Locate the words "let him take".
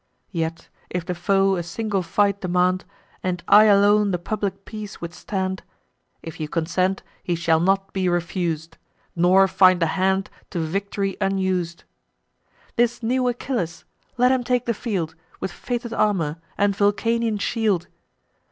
14.17-14.65